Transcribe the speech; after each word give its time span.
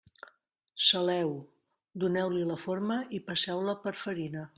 Saleu-ho, 0.85 1.35
doneu-li 2.03 2.41
la 2.53 2.57
forma 2.65 2.97
i 3.19 3.21
passeu-la 3.29 3.77
per 3.85 3.95
farina. 4.05 4.49